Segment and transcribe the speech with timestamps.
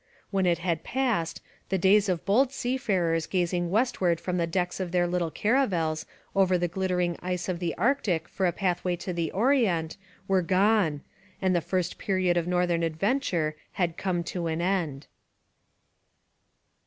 [0.31, 4.79] When it had passed, the days of bold sea farers gazing westward from the decks
[4.79, 9.13] of their little caravels over the glittering ice of the Arctic for a pathway to
[9.13, 11.01] the Orient were gone,
[11.39, 15.05] and the first period of northern adventure had come to an end.